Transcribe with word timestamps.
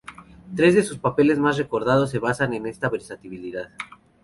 Tres 0.55 0.73
de 0.73 0.81
sus 0.81 0.97
papeles 0.97 1.37
más 1.37 1.57
recordados 1.57 2.09
se 2.09 2.17
basan 2.17 2.55
en 2.55 2.65
esa 2.65 2.89
versatilidad. 2.89 3.69